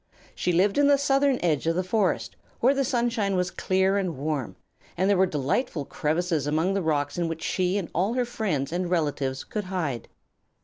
[0.33, 4.17] She lived in the southern edge of the forest, where the sunshine was clear and
[4.17, 4.55] warm,
[4.97, 8.71] and there were delightful crevices among the rocks in which she and all her friends
[8.71, 10.07] and relatives could hide.